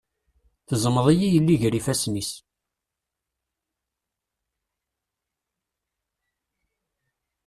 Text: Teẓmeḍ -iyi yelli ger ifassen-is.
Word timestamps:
Teẓmeḍ 0.67 1.05
-iyi 1.09 1.29
yelli 1.33 1.55
ger 1.61 1.73
ifassen-is. 1.79 2.31